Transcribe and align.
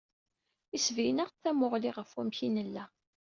Yesbeyyen-aɣ-d 0.73 1.37
tamuɣli 1.43 1.91
ɣef 1.97 2.09
wamek 2.15 2.39
i 2.47 2.49
nella. 2.55 2.85